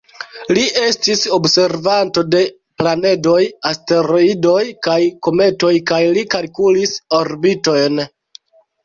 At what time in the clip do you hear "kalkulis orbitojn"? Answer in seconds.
6.37-8.01